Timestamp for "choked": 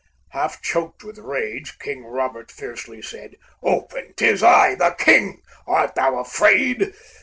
0.63-1.03